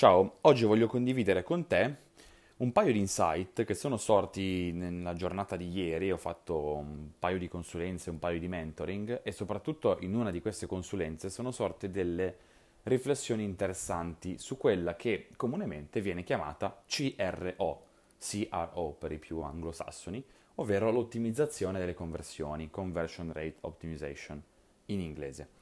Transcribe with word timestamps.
Ciao, 0.00 0.38
oggi 0.40 0.64
voglio 0.64 0.86
condividere 0.86 1.42
con 1.42 1.66
te 1.66 1.94
un 2.56 2.72
paio 2.72 2.90
di 2.90 2.98
insight 2.98 3.64
che 3.64 3.74
sono 3.74 3.98
sorti 3.98 4.72
nella 4.72 5.12
giornata 5.12 5.56
di 5.56 5.68
ieri. 5.68 6.10
Ho 6.10 6.16
fatto 6.16 6.76
un 6.76 7.10
paio 7.18 7.36
di 7.36 7.48
consulenze, 7.48 8.08
un 8.08 8.18
paio 8.18 8.38
di 8.38 8.48
mentoring 8.48 9.20
e 9.22 9.30
soprattutto 9.30 9.98
in 10.00 10.14
una 10.14 10.30
di 10.30 10.40
queste 10.40 10.64
consulenze 10.64 11.28
sono 11.28 11.50
sorte 11.50 11.90
delle 11.90 12.34
riflessioni 12.84 13.44
interessanti 13.44 14.38
su 14.38 14.56
quella 14.56 14.96
che 14.96 15.28
comunemente 15.36 16.00
viene 16.00 16.24
chiamata 16.24 16.82
CRO, 16.86 17.82
CRO 18.18 18.96
per 18.98 19.12
i 19.12 19.18
più 19.18 19.42
anglosassoni, 19.42 20.24
ovvero 20.54 20.90
l'ottimizzazione 20.90 21.78
delle 21.78 21.92
conversioni, 21.92 22.70
Conversion 22.70 23.34
Rate 23.34 23.56
Optimization 23.60 24.42
in 24.86 25.00
inglese. 25.00 25.59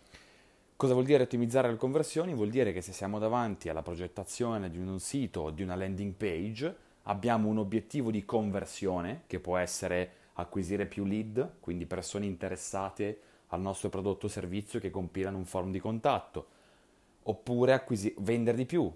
Cosa 0.78 0.92
vuol 0.92 1.06
dire 1.06 1.24
ottimizzare 1.24 1.72
le 1.72 1.76
conversioni? 1.76 2.34
Vuol 2.34 2.50
dire 2.50 2.72
che 2.72 2.82
se 2.82 2.92
siamo 2.92 3.18
davanti 3.18 3.68
alla 3.68 3.82
progettazione 3.82 4.70
di 4.70 4.78
un 4.78 5.00
sito 5.00 5.40
o 5.40 5.50
di 5.50 5.64
una 5.64 5.74
landing 5.74 6.12
page, 6.12 6.72
abbiamo 7.02 7.48
un 7.48 7.58
obiettivo 7.58 8.12
di 8.12 8.24
conversione 8.24 9.22
che 9.26 9.40
può 9.40 9.56
essere 9.56 10.10
acquisire 10.34 10.86
più 10.86 11.04
lead, 11.04 11.54
quindi 11.58 11.84
persone 11.84 12.26
interessate 12.26 13.20
al 13.48 13.60
nostro 13.60 13.88
prodotto 13.88 14.26
o 14.26 14.28
servizio 14.28 14.78
che 14.78 14.90
compilano 14.90 15.36
un 15.36 15.46
forum 15.46 15.72
di 15.72 15.80
contatto, 15.80 16.46
oppure 17.24 17.72
acquisi- 17.72 18.14
vendere 18.18 18.56
di 18.56 18.64
più, 18.64 18.88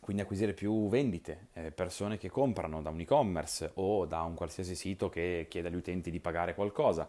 quindi 0.00 0.22
acquisire 0.22 0.54
più 0.54 0.88
vendite, 0.88 1.48
eh, 1.52 1.70
persone 1.70 2.16
che 2.16 2.30
comprano 2.30 2.80
da 2.80 2.88
un 2.88 3.00
e-commerce 3.00 3.72
o 3.74 4.06
da 4.06 4.22
un 4.22 4.32
qualsiasi 4.32 4.74
sito 4.74 5.10
che 5.10 5.48
chiede 5.50 5.68
agli 5.68 5.76
utenti 5.76 6.10
di 6.10 6.18
pagare 6.18 6.54
qualcosa. 6.54 7.06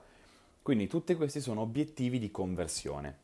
Quindi 0.61 0.87
tutti 0.87 1.15
questi 1.15 1.39
sono 1.39 1.61
obiettivi 1.61 2.19
di 2.19 2.29
conversione. 2.29 3.23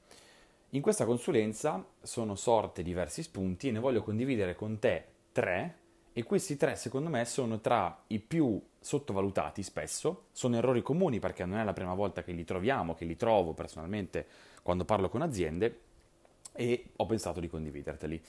In 0.74 0.82
questa 0.82 1.04
consulenza 1.04 1.86
sono 2.02 2.36
sorte 2.36 2.82
diversi 2.82 3.24
spunti 3.24 3.68
e 3.68 3.72
ne 3.72 3.80
voglio 3.80 4.02
condividere 4.02 4.56
con 4.56 4.80
te 4.80 5.04
tre 5.34 5.80
e 6.14 6.24
questi 6.24 6.56
tre 6.56 6.78
secondo 6.78 7.10
me 7.10 7.26
sono 7.26 7.60
tra 7.60 8.04
i 8.08 8.20
più 8.20 8.62
sottovalutati 8.80 9.64
spesso, 9.64 10.28
sono 10.32 10.56
errori 10.56 10.82
comuni 10.82 11.20
perché 11.20 11.44
non 11.44 11.58
è 11.60 11.66
la 11.66 11.74
prima 11.74 11.94
volta 11.94 12.24
che 12.24 12.32
li 12.32 12.46
troviamo, 12.46 12.96
che 12.96 13.04
li 13.04 13.18
trovo 13.18 13.52
personalmente 13.52 14.26
quando 14.64 14.86
parlo 14.86 15.10
con 15.10 15.22
aziende 15.22 15.82
e 16.54 16.86
ho 16.96 17.06
pensato 17.06 17.42
di 17.42 17.50
condividerteli. 17.50 18.24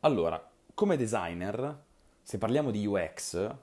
Allora, 0.00 0.50
come 0.72 0.96
designer, 0.96 1.78
se 2.22 2.38
parliamo 2.38 2.70
di 2.70 2.86
UX, 2.86 3.54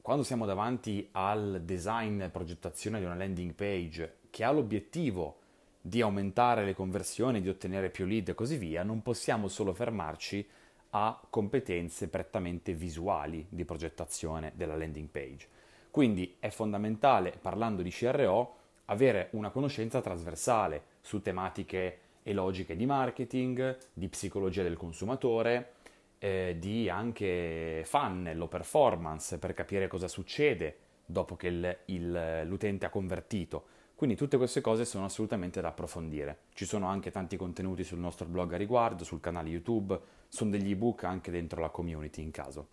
quando 0.00 0.22
siamo 0.22 0.46
davanti 0.46 1.06
al 1.12 1.60
design 1.62 2.22
e 2.22 2.30
progettazione 2.30 3.00
di 3.00 3.04
una 3.04 3.16
landing 3.16 3.52
page 3.52 4.20
che 4.30 4.44
ha 4.44 4.50
l'obiettivo 4.50 5.40
di 5.86 6.00
aumentare 6.00 6.64
le 6.64 6.74
conversioni, 6.74 7.40
di 7.40 7.48
ottenere 7.48 7.90
più 7.90 8.06
lead 8.06 8.30
e 8.30 8.34
così 8.34 8.56
via, 8.56 8.82
non 8.82 9.02
possiamo 9.02 9.46
solo 9.46 9.72
fermarci 9.72 10.44
a 10.90 11.20
competenze 11.30 12.08
prettamente 12.08 12.72
visuali 12.72 13.46
di 13.48 13.64
progettazione 13.64 14.50
della 14.56 14.76
landing 14.76 15.08
page. 15.08 15.46
Quindi 15.92 16.36
è 16.40 16.48
fondamentale, 16.48 17.38
parlando 17.40 17.82
di 17.82 17.90
CRO, 17.90 18.56
avere 18.86 19.28
una 19.32 19.50
conoscenza 19.50 20.00
trasversale 20.00 20.82
su 21.00 21.22
tematiche 21.22 21.98
e 22.24 22.32
logiche 22.32 22.74
di 22.74 22.84
marketing, 22.84 23.78
di 23.92 24.08
psicologia 24.08 24.64
del 24.64 24.76
consumatore, 24.76 25.74
eh, 26.18 26.56
di 26.58 26.88
anche 26.88 27.82
funnel 27.84 28.40
o 28.40 28.48
performance 28.48 29.38
per 29.38 29.52
capire 29.52 29.86
cosa 29.86 30.08
succede 30.08 30.78
dopo 31.06 31.36
che 31.36 31.46
il, 31.46 31.78
il, 31.84 32.42
l'utente 32.44 32.86
ha 32.86 32.90
convertito 32.90 33.75
quindi 33.96 34.14
tutte 34.14 34.36
queste 34.36 34.60
cose 34.60 34.84
sono 34.84 35.06
assolutamente 35.06 35.62
da 35.62 35.68
approfondire. 35.68 36.40
Ci 36.52 36.66
sono 36.66 36.86
anche 36.86 37.10
tanti 37.10 37.38
contenuti 37.38 37.82
sul 37.82 37.98
nostro 37.98 38.26
blog 38.26 38.52
a 38.52 38.58
riguardo, 38.58 39.04
sul 39.04 39.20
canale 39.20 39.48
YouTube, 39.48 39.98
sono 40.28 40.50
degli 40.50 40.70
ebook 40.70 41.04
anche 41.04 41.30
dentro 41.30 41.62
la 41.62 41.70
community 41.70 42.20
in 42.20 42.30
caso. 42.30 42.68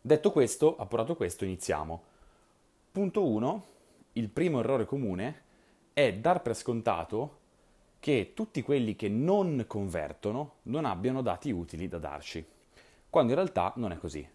Detto 0.00 0.32
questo, 0.32 0.78
appurato 0.78 1.14
questo, 1.16 1.44
iniziamo. 1.44 2.02
Punto 2.90 3.26
1. 3.26 3.64
Il 4.14 4.30
primo 4.30 4.60
errore 4.60 4.86
comune 4.86 5.42
è 5.92 6.14
dar 6.14 6.40
per 6.40 6.56
scontato 6.56 7.38
che 8.00 8.32
tutti 8.34 8.62
quelli 8.62 8.96
che 8.96 9.10
non 9.10 9.66
convertono 9.66 10.54
non 10.62 10.86
abbiano 10.86 11.20
dati 11.20 11.50
utili 11.50 11.88
da 11.88 11.98
darci, 11.98 12.42
quando 13.10 13.32
in 13.32 13.36
realtà 13.36 13.74
non 13.76 13.92
è 13.92 13.98
così. 13.98 14.26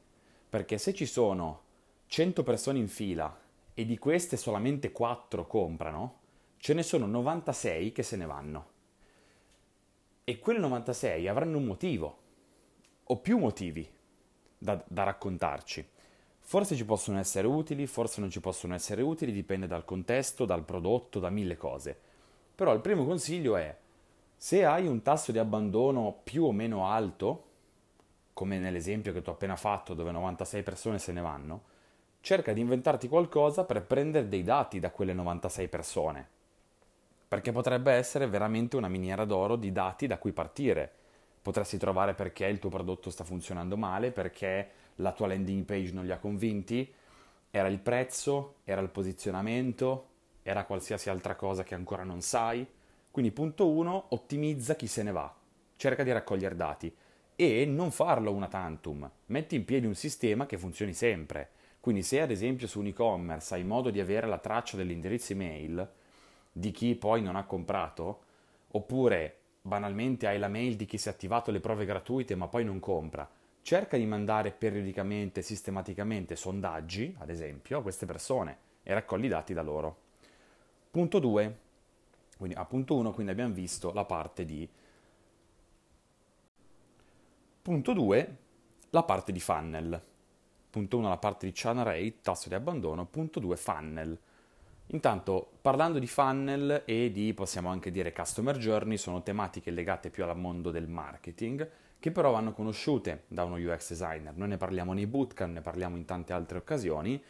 Perché 0.47 0.78
se 0.78 0.94
ci 0.94 1.08
sono 1.08 1.64
100 2.06 2.44
persone 2.44 2.78
in 2.78 2.88
fila 2.88 3.36
e 3.78 3.86
di 3.86 3.97
queste 3.97 4.38
solamente 4.38 4.91
4 4.91 5.46
comprano, 5.46 6.19
ce 6.58 6.74
ne 6.74 6.81
sono 6.81 7.06
96 7.06 7.91
che 7.91 8.03
se 8.03 8.16
ne 8.16 8.25
vanno. 8.25 8.68
E 10.24 10.40
quelle 10.40 10.59
96 10.59 11.28
avranno 11.28 11.58
un 11.58 11.66
motivo, 11.66 12.18
o 13.03 13.18
più 13.18 13.38
motivi 13.38 13.88
da, 14.58 14.81
da 14.88 15.03
raccontarci. 15.03 15.88
Forse 16.40 16.75
ci 16.75 16.85
possono 16.85 17.19
essere 17.19 17.47
utili, 17.47 17.85
forse 17.85 18.22
non 18.22 18.30
ci 18.30 18.40
possono 18.40 18.74
essere 18.74 19.02
utili, 19.02 19.31
dipende 19.31 19.68
dal 19.68 19.84
contesto, 19.84 20.46
dal 20.46 20.64
prodotto, 20.64 21.19
da 21.19 21.30
mille 21.30 21.58
cose. 21.58 22.00
Però 22.56 22.74
il 22.74 22.80
primo 22.80 23.06
consiglio 23.06 23.58
è, 23.58 23.78
se 24.38 24.64
hai 24.64 24.88
un 24.88 25.02
tasso 25.02 25.34
di 25.34 25.38
abbandono 25.38 26.22
più 26.24 26.46
o 26.46 26.52
meno 26.53 26.88
alto, 26.88 27.44
come 28.31 28.58
nell'esempio 28.58 29.12
che 29.12 29.22
ti 29.22 29.30
ho 29.30 29.34
appena 29.34 29.58
fatto 29.58 29.94
dove 29.94 30.12
96 30.12 30.64
persone 30.64 30.97
se 30.97 31.12
ne 31.12 31.22
vanno, 31.22 31.64
cerca 32.25 32.53
di 32.53 32.62
inventarti 32.62 33.08
qualcosa 33.08 33.66
per 33.66 33.84
prendere 33.84 34.28
dei 34.28 34.41
dati 34.41 34.80
da 34.80 34.90
quelle 34.90 35.13
96 35.13 35.68
persone, 35.68 36.28
perché 37.28 37.52
potrebbe 37.52 37.91
essere 37.91 38.25
veramente 38.28 38.75
una 38.78 38.88
miniera 38.88 39.25
d'oro 39.25 39.56
di 39.56 39.72
dati 39.72 40.08
da 40.08 40.18
cui 40.18 40.31
partire. 40.31 40.91
Potresti 41.40 41.78
trovare 41.78 42.16
perché 42.16 42.47
il 42.47 42.58
tuo 42.58 42.72
prodotto 42.72 43.12
sta 43.12 43.24
funzionando 43.24 43.78
male, 43.78 44.09
perché 44.09 44.69
la 44.96 45.12
tua 45.12 45.28
landing 45.28 45.66
page 45.66 45.94
non 45.94 46.03
li 46.03 46.12
ha 46.12 46.18
convinti, 46.18 46.91
era 47.52 47.68
il 47.68 47.78
prezzo, 47.78 48.56
era 48.64 48.81
il 48.81 48.90
posizionamento, 48.90 50.08
era 50.41 50.66
qualsiasi 50.66 51.12
altra 51.12 51.35
cosa 51.35 51.62
che 51.62 51.75
ancora 51.75 52.03
non 52.03 52.22
sai. 52.22 52.66
Quindi 53.12 53.30
punto 53.30 53.69
1, 53.69 54.06
ottimizza 54.09 54.75
chi 54.75 54.88
se 54.88 55.03
ne 55.03 55.12
va, 55.12 55.31
cerca 55.75 56.02
di 56.02 56.12
raccogliere 56.12 56.56
dati. 56.56 56.91
E 57.35 57.66
non 57.68 57.91
farlo 57.91 58.34
una 58.34 58.47
tantum, 58.47 59.08
metti 59.28 59.53
in 59.53 59.64
piedi 59.64 59.85
un 59.85 59.94
sistema 59.94 60.47
che 60.47 60.58
funzioni 60.58 60.94
sempre 60.96 61.50
quindi 61.85 62.01
se 62.01 62.19
ad 62.19 62.31
esempio 62.31 62.66
su 62.66 62.79
un 62.79 62.88
e-commerce 62.88 63.53
hai 63.53 63.63
modo 63.63 63.91
di 63.91 64.00
avere 64.00 64.25
la 64.25 64.40
traccia 64.40 64.75
dell'indirizzo 64.75 65.34
email 65.34 65.88
di 66.51 66.72
chi 66.72 66.96
poi 66.96 67.22
non 67.22 67.35
ha 67.35 67.46
comprato, 67.46 68.23
oppure 68.69 69.38
banalmente 69.62 70.25
hai 70.25 70.40
la 70.40 70.47
mail 70.47 70.78
di 70.78 70.88
chi 70.88 70.97
si 70.97 71.09
è 71.09 71.12
attivato 71.12 71.51
le 71.51 71.59
prove 71.59 71.85
gratuite 71.85 72.34
ma 72.34 72.47
poi 72.47 72.66
non 72.66 72.79
compra, 72.79 73.29
cerca 73.62 73.97
di 73.97 74.06
mandare 74.07 74.50
periodicamente, 74.50 75.44
sistematicamente 75.44 76.35
sondaggi, 76.35 77.16
ad 77.19 77.29
esempio, 77.29 77.78
a 77.78 77.81
queste 77.84 78.07
persone 78.07 78.57
e 78.81 78.91
raccogli 78.91 79.25
i 79.25 79.28
dati 79.28 79.53
da 79.53 79.62
loro. 79.62 79.96
Punto 80.90 81.19
2. 81.19 81.57
Quindi 82.35 82.56
a 82.56 82.66
punto 82.66 82.96
1 82.96 83.12
quindi 83.12 83.31
abbiamo 83.31 83.53
visto 83.53 83.94
la 83.94 84.06
parte 84.06 84.44
di 84.44 84.67
Punto 87.62 87.94
2, 87.94 88.38
la 88.90 89.03
parte 89.03 89.31
di 89.31 89.40
funnel. 89.40 90.13
Punto 90.75 90.97
1 90.97 91.08
la 91.08 91.16
parte 91.16 91.46
di 91.46 91.53
churn 91.53 91.84
rate, 91.84 92.19
tasso 92.22 92.50
di 92.50 92.53
abbandono. 92.53 93.06
Punto 93.06 93.40
2 93.40 93.56
funnel. 93.56 94.19
Intanto, 94.88 95.52
parlando 95.62 96.00
di 96.00 96.06
funnel 96.06 96.81
e 96.84 97.13
di, 97.13 97.34
possiamo 97.34 97.69
anche 97.69 97.91
dire, 97.91 98.12
customer 98.12 98.58
journey, 98.58 98.97
sono 98.97 99.24
tematiche 99.24 99.72
legate 99.72 100.09
più 100.09 100.25
al 100.25 100.38
mondo 100.38 100.72
del 100.72 100.90
marketing, 100.90 101.66
che 101.97 102.12
però 102.12 102.31
vanno 102.31 102.52
conosciute 102.52 103.24
da 103.28 103.46
uno 103.46 103.56
UX 103.56 103.88
designer. 103.88 104.35
Noi 104.35 104.50
ne 104.50 104.58
parliamo 104.58 104.91
nei 104.91 105.08
bootcamp, 105.08 105.53
ne 105.53 105.62
parliamo 105.62 105.96
in 105.96 106.03
tante 106.03 106.34
altre 106.34 106.58
occasioni, 106.58 107.24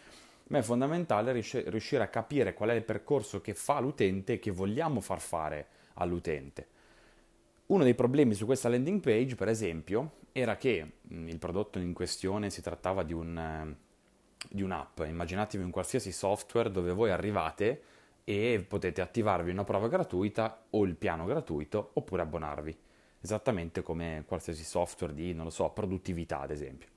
ma 0.47 0.57
è 0.57 0.63
fondamentale 0.63 1.31
riuscire 1.31 2.01
a 2.01 2.07
capire 2.07 2.55
qual 2.55 2.69
è 2.69 2.73
il 2.73 2.83
percorso 2.83 3.41
che 3.41 3.53
fa 3.53 3.79
l'utente 3.79 4.33
e 4.33 4.39
che 4.39 4.49
vogliamo 4.49 5.01
far 5.01 5.19
fare 5.19 5.67
all'utente. 5.93 6.67
Uno 7.67 7.83
dei 7.83 7.93
problemi 7.93 8.33
su 8.33 8.45
questa 8.47 8.69
landing 8.69 9.01
page, 9.01 9.35
per 9.35 9.49
esempio, 9.49 10.23
era 10.37 10.57
che 10.57 10.97
mm, 11.13 11.29
il 11.29 11.39
prodotto 11.39 11.79
in 11.79 11.93
questione 11.93 12.49
si 12.49 12.61
trattava 12.61 13.03
di, 13.03 13.13
un, 13.13 13.37
eh, 13.37 13.75
di 14.49 14.63
un'app. 14.63 14.99
Immaginatevi 14.99 15.63
un 15.63 15.71
qualsiasi 15.71 16.11
software 16.11 16.69
dove 16.71 16.91
voi 16.91 17.09
arrivate 17.09 17.81
e 18.25 18.65
potete 18.67 18.99
attivarvi 18.99 19.51
una 19.51 19.63
prova 19.63 19.87
gratuita 19.87 20.65
o 20.71 20.83
il 20.83 20.95
piano 20.95 21.23
gratuito 21.23 21.91
oppure 21.93 22.23
abbonarvi. 22.23 22.77
Esattamente 23.21 23.81
come 23.81 24.25
qualsiasi 24.27 24.65
software 24.65 25.13
di, 25.13 25.33
non 25.33 25.45
lo 25.45 25.51
so, 25.51 25.69
produttività, 25.69 26.41
ad 26.41 26.51
esempio. 26.51 26.89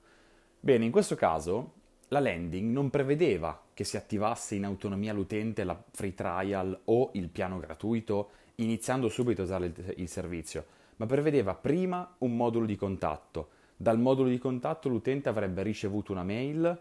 Bene, 0.59 0.83
in 0.83 0.91
questo 0.91 1.15
caso 1.15 1.75
la 2.09 2.19
landing 2.19 2.73
non 2.73 2.89
prevedeva 2.89 3.67
che 3.73 3.85
si 3.85 3.95
attivasse 3.95 4.55
in 4.55 4.65
autonomia 4.65 5.13
l'utente 5.13 5.63
la 5.63 5.81
free 5.91 6.13
trial 6.13 6.77
o 6.85 7.11
il 7.13 7.29
piano 7.29 7.57
gratuito 7.57 8.31
iniziando 8.55 9.07
subito 9.07 9.41
a 9.41 9.45
usare 9.45 9.67
il, 9.67 9.93
il 9.95 10.09
servizio, 10.09 10.65
ma 10.99 11.05
prevedeva 11.05 11.55
prima 11.55 12.15
un 12.19 12.35
modulo 12.35 12.65
di 12.65 12.75
contatto. 12.75 13.49
Dal 13.75 13.97
modulo 13.97 14.27
di 14.27 14.37
contatto 14.37 14.89
l'utente 14.89 15.29
avrebbe 15.29 15.63
ricevuto 15.63 16.11
una 16.11 16.23
mail 16.23 16.77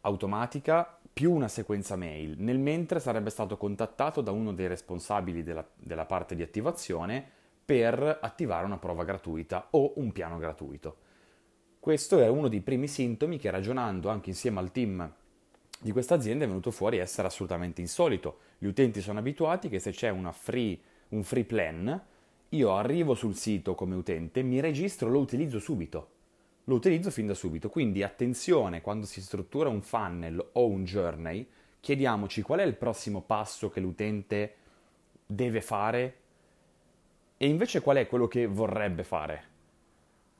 automatica 0.00 0.98
più 1.12 1.32
una 1.32 1.48
sequenza 1.48 1.96
mail, 1.96 2.36
nel 2.38 2.58
mentre 2.58 3.00
sarebbe 3.00 3.30
stato 3.30 3.56
contattato 3.56 4.22
da 4.22 4.30
uno 4.30 4.52
dei 4.52 4.66
responsabili 4.66 5.42
della, 5.42 5.66
della 5.74 6.06
parte 6.06 6.34
di 6.34 6.42
attivazione 6.42 7.36
per 7.64 8.18
attivare 8.22 8.64
una 8.64 8.78
prova 8.78 9.04
gratuita 9.04 9.68
o 9.70 9.92
un 9.96 10.10
piano 10.12 10.38
gratuito. 10.38 10.96
Questo 11.80 12.20
è 12.20 12.28
uno 12.28 12.48
dei 12.48 12.60
primi 12.62 12.88
sintomi 12.88 13.36
che 13.36 13.50
ragionando 13.50 14.08
anche 14.08 14.30
insieme 14.30 14.60
al 14.60 14.72
team 14.72 15.12
di 15.80 15.92
questa 15.92 16.14
azienda 16.14 16.44
è 16.44 16.48
venuto 16.48 16.70
fuori 16.70 16.96
essere 16.96 17.28
assolutamente 17.28 17.80
insolito. 17.82 18.38
Gli 18.58 18.66
utenti 18.66 19.00
sono 19.00 19.18
abituati 19.18 19.68
che 19.68 19.80
se 19.80 19.90
c'è 19.90 20.14
free, 20.32 20.80
un 21.08 21.22
free 21.22 21.44
plan, 21.44 22.02
io 22.50 22.74
arrivo 22.74 23.14
sul 23.14 23.34
sito 23.34 23.74
come 23.74 23.94
utente, 23.94 24.42
mi 24.42 24.60
registro, 24.60 25.10
lo 25.10 25.18
utilizzo 25.18 25.58
subito. 25.58 26.16
Lo 26.64 26.76
utilizzo 26.76 27.10
fin 27.10 27.26
da 27.26 27.34
subito. 27.34 27.68
Quindi 27.68 28.02
attenzione 28.02 28.80
quando 28.80 29.06
si 29.06 29.20
struttura 29.20 29.68
un 29.68 29.82
funnel 29.82 30.50
o 30.52 30.66
un 30.66 30.84
journey, 30.84 31.46
chiediamoci 31.80 32.42
qual 32.42 32.60
è 32.60 32.64
il 32.64 32.76
prossimo 32.76 33.20
passo 33.20 33.68
che 33.68 33.80
l'utente 33.80 34.54
deve 35.26 35.60
fare 35.60 36.16
e 37.36 37.46
invece 37.46 37.80
qual 37.82 37.96
è 37.98 38.06
quello 38.06 38.28
che 38.28 38.46
vorrebbe 38.46 39.04
fare. 39.04 39.44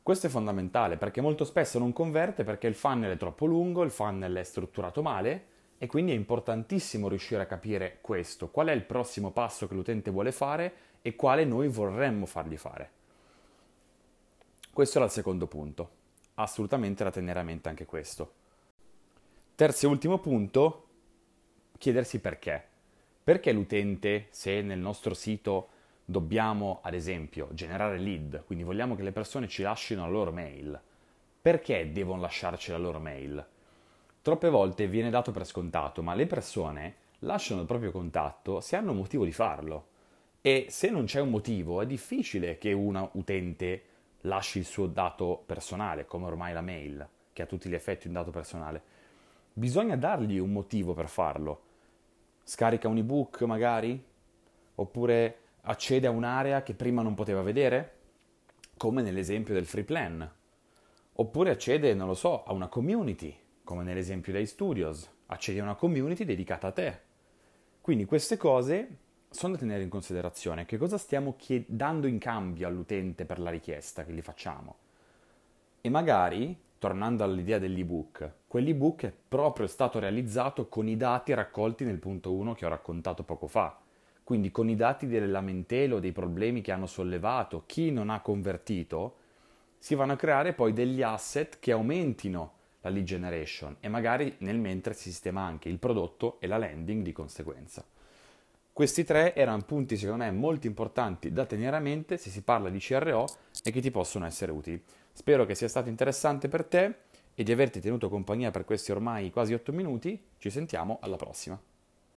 Questo 0.02 0.28
è 0.28 0.30
fondamentale 0.30 0.96
perché 0.96 1.20
molto 1.20 1.44
spesso 1.44 1.78
non 1.78 1.92
converte 1.92 2.42
perché 2.42 2.66
il 2.66 2.74
funnel 2.74 3.12
è 3.12 3.18
troppo 3.18 3.44
lungo, 3.44 3.82
il 3.82 3.90
funnel 3.90 4.36
è 4.36 4.42
strutturato 4.42 5.02
male 5.02 5.44
e 5.76 5.86
quindi 5.86 6.12
è 6.12 6.14
importantissimo 6.14 7.08
riuscire 7.08 7.42
a 7.42 7.46
capire 7.46 7.98
questo, 8.00 8.48
qual 8.48 8.68
è 8.68 8.72
il 8.72 8.84
prossimo 8.84 9.30
passo 9.30 9.68
che 9.68 9.74
l'utente 9.74 10.10
vuole 10.10 10.32
fare 10.32 10.72
e 11.02 11.16
quale 11.16 11.44
noi 11.44 11.68
vorremmo 11.68 12.26
fargli 12.26 12.56
fare. 12.56 12.90
Questo 14.72 14.98
era 14.98 15.06
il 15.06 15.12
secondo 15.12 15.46
punto, 15.46 15.90
assolutamente 16.34 17.04
da 17.04 17.10
tenere 17.10 17.40
a 17.40 17.42
mente 17.42 17.68
anche 17.68 17.84
questo. 17.84 18.32
Terzo 19.54 19.86
e 19.86 19.88
ultimo 19.88 20.18
punto, 20.18 20.86
chiedersi 21.78 22.20
perché. 22.20 22.64
Perché 23.24 23.52
l'utente, 23.52 24.28
se 24.30 24.62
nel 24.62 24.78
nostro 24.78 25.14
sito 25.14 25.68
dobbiamo, 26.04 26.78
ad 26.82 26.94
esempio, 26.94 27.48
generare 27.52 27.98
lead, 27.98 28.44
quindi 28.46 28.64
vogliamo 28.64 28.94
che 28.94 29.02
le 29.02 29.12
persone 29.12 29.48
ci 29.48 29.62
lasciano 29.62 30.02
la 30.02 30.12
loro 30.12 30.32
mail, 30.32 30.80
perché 31.42 31.92
devono 31.92 32.20
lasciarci 32.20 32.70
la 32.70 32.78
loro 32.78 33.00
mail? 33.00 33.46
Troppe 34.22 34.48
volte 34.48 34.86
viene 34.86 35.10
dato 35.10 35.32
per 35.32 35.44
scontato, 35.44 36.02
ma 36.02 36.14
le 36.14 36.26
persone 36.26 36.94
lasciano 37.20 37.60
il 37.60 37.66
proprio 37.66 37.90
contatto 37.90 38.60
se 38.60 38.76
hanno 38.76 38.92
motivo 38.92 39.24
di 39.24 39.32
farlo. 39.32 39.86
E 40.48 40.68
se 40.70 40.88
non 40.88 41.04
c'è 41.04 41.20
un 41.20 41.28
motivo, 41.28 41.82
è 41.82 41.86
difficile 41.86 42.56
che 42.56 42.72
una 42.72 43.06
utente 43.12 43.82
lasci 44.22 44.56
il 44.56 44.64
suo 44.64 44.86
dato 44.86 45.42
personale, 45.44 46.06
come 46.06 46.24
ormai 46.24 46.54
la 46.54 46.62
mail, 46.62 47.06
che 47.34 47.42
a 47.42 47.44
tutti 47.44 47.68
gli 47.68 47.74
effetti 47.74 48.06
un 48.06 48.14
dato 48.14 48.30
personale. 48.30 48.80
Bisogna 49.52 49.94
dargli 49.94 50.38
un 50.38 50.50
motivo 50.50 50.94
per 50.94 51.10
farlo. 51.10 51.60
Scarica 52.44 52.88
un 52.88 52.96
ebook 52.96 53.42
magari? 53.42 54.02
Oppure 54.76 55.38
accede 55.60 56.06
a 56.06 56.12
un'area 56.12 56.62
che 56.62 56.72
prima 56.72 57.02
non 57.02 57.12
poteva 57.12 57.42
vedere, 57.42 57.96
come 58.78 59.02
nell'esempio 59.02 59.52
del 59.52 59.66
free 59.66 59.84
plan, 59.84 60.32
oppure 61.12 61.50
accede, 61.50 61.92
non 61.92 62.06
lo 62.06 62.14
so, 62.14 62.44
a 62.44 62.54
una 62.54 62.68
community, 62.68 63.36
come 63.64 63.84
nell'esempio 63.84 64.32
dei 64.32 64.46
studios, 64.46 65.06
accedi 65.26 65.58
a 65.58 65.64
una 65.64 65.74
community 65.74 66.24
dedicata 66.24 66.68
a 66.68 66.72
te. 66.72 67.00
Quindi 67.82 68.06
queste 68.06 68.38
cose 68.38 69.07
sono 69.38 69.52
da 69.52 69.60
tenere 69.60 69.84
in 69.84 69.88
considerazione. 69.88 70.66
Che 70.66 70.76
cosa 70.76 70.98
stiamo 70.98 71.36
dando 71.66 72.08
in 72.08 72.18
cambio 72.18 72.66
all'utente 72.66 73.24
per 73.24 73.38
la 73.38 73.50
richiesta 73.50 74.04
che 74.04 74.12
gli 74.12 74.20
facciamo? 74.20 74.76
E 75.80 75.88
magari, 75.88 76.58
tornando 76.76 77.22
all'idea 77.22 77.60
dell'ebook, 77.60 78.32
quell'ebook 78.48 79.04
è 79.04 79.12
proprio 79.28 79.68
stato 79.68 80.00
realizzato 80.00 80.66
con 80.66 80.88
i 80.88 80.96
dati 80.96 81.32
raccolti 81.34 81.84
nel 81.84 81.98
punto 81.98 82.32
1 82.32 82.54
che 82.54 82.66
ho 82.66 82.68
raccontato 82.68 83.22
poco 83.22 83.46
fa 83.46 83.78
quindi 84.28 84.50
con 84.50 84.68
i 84.68 84.76
dati 84.76 85.06
delle 85.06 85.26
lamentele 85.26 85.94
o 85.94 86.00
dei 86.00 86.12
problemi 86.12 86.60
che 86.60 86.70
hanno 86.70 86.84
sollevato, 86.84 87.62
chi 87.64 87.90
non 87.90 88.10
ha 88.10 88.20
convertito, 88.20 89.16
si 89.78 89.94
vanno 89.94 90.12
a 90.12 90.16
creare 90.16 90.52
poi 90.52 90.74
degli 90.74 91.00
asset 91.00 91.58
che 91.58 91.72
aumentino 91.72 92.52
la 92.82 92.90
lead 92.90 93.06
generation 93.06 93.76
e 93.80 93.88
magari 93.88 94.34
nel 94.40 94.58
mentre 94.58 94.92
si 94.92 95.10
sistema 95.10 95.40
anche 95.40 95.70
il 95.70 95.78
prodotto 95.78 96.38
e 96.40 96.46
la 96.46 96.58
landing 96.58 97.02
di 97.02 97.12
conseguenza. 97.12 97.82
Questi 98.78 99.02
tre 99.02 99.34
erano 99.34 99.62
punti 99.62 99.96
secondo 99.96 100.22
me 100.22 100.30
molto 100.30 100.68
importanti 100.68 101.32
da 101.32 101.44
tenere 101.46 101.74
a 101.74 101.80
mente 101.80 102.16
se 102.16 102.30
si 102.30 102.42
parla 102.42 102.68
di 102.68 102.78
CRO 102.78 103.26
e 103.64 103.72
che 103.72 103.80
ti 103.80 103.90
possono 103.90 104.24
essere 104.24 104.52
utili. 104.52 104.80
Spero 105.12 105.44
che 105.44 105.56
sia 105.56 105.66
stato 105.66 105.88
interessante 105.88 106.46
per 106.46 106.64
te 106.64 106.94
e 107.34 107.42
di 107.42 107.50
averti 107.50 107.80
tenuto 107.80 108.08
compagnia 108.08 108.52
per 108.52 108.64
questi 108.64 108.92
ormai 108.92 109.32
quasi 109.32 109.52
8 109.52 109.72
minuti. 109.72 110.26
Ci 110.38 110.48
sentiamo 110.50 110.98
alla 111.02 111.16
prossima. 111.16 111.60